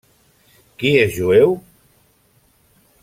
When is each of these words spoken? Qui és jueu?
Qui 0.83 0.93
és 1.01 1.13
jueu? 1.17 1.53